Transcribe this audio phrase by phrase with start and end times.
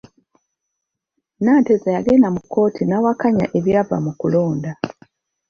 [1.43, 4.71] Nanteza yagenda mu kkooti ng'awakanya ebyava mu kulonda